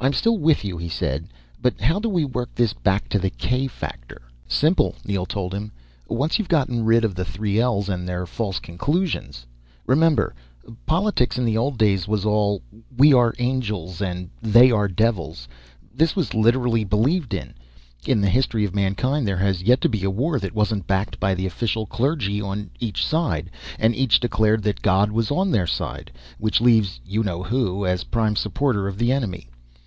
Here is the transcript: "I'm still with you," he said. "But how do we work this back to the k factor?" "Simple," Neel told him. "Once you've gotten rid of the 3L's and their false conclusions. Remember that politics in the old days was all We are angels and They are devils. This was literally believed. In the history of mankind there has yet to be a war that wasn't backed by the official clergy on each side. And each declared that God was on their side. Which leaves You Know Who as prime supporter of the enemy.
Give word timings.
"I'm 0.00 0.12
still 0.12 0.38
with 0.38 0.64
you," 0.64 0.76
he 0.76 0.88
said. 0.88 1.26
"But 1.60 1.80
how 1.80 1.98
do 1.98 2.08
we 2.08 2.24
work 2.24 2.54
this 2.54 2.72
back 2.72 3.08
to 3.08 3.18
the 3.18 3.30
k 3.30 3.66
factor?" 3.66 4.22
"Simple," 4.46 4.94
Neel 5.04 5.26
told 5.26 5.52
him. 5.52 5.72
"Once 6.06 6.38
you've 6.38 6.48
gotten 6.48 6.84
rid 6.84 7.04
of 7.04 7.16
the 7.16 7.24
3L's 7.24 7.88
and 7.88 8.08
their 8.08 8.24
false 8.24 8.60
conclusions. 8.60 9.44
Remember 9.88 10.36
that 10.64 10.86
politics 10.86 11.36
in 11.36 11.44
the 11.44 11.56
old 11.58 11.78
days 11.78 12.06
was 12.06 12.24
all 12.24 12.62
We 12.96 13.12
are 13.12 13.34
angels 13.40 14.00
and 14.00 14.30
They 14.40 14.70
are 14.70 14.86
devils. 14.86 15.48
This 15.92 16.14
was 16.14 16.32
literally 16.32 16.84
believed. 16.84 17.34
In 18.06 18.20
the 18.20 18.30
history 18.30 18.64
of 18.64 18.76
mankind 18.76 19.26
there 19.26 19.38
has 19.38 19.62
yet 19.64 19.80
to 19.80 19.88
be 19.88 20.04
a 20.04 20.10
war 20.12 20.38
that 20.38 20.54
wasn't 20.54 20.86
backed 20.86 21.18
by 21.18 21.34
the 21.34 21.46
official 21.46 21.86
clergy 21.86 22.40
on 22.40 22.70
each 22.78 23.04
side. 23.04 23.50
And 23.80 23.96
each 23.96 24.20
declared 24.20 24.62
that 24.62 24.80
God 24.80 25.10
was 25.10 25.32
on 25.32 25.50
their 25.50 25.66
side. 25.66 26.12
Which 26.38 26.60
leaves 26.60 27.00
You 27.04 27.24
Know 27.24 27.42
Who 27.42 27.84
as 27.84 28.04
prime 28.04 28.36
supporter 28.36 28.86
of 28.86 28.96
the 28.96 29.10
enemy. 29.10 29.48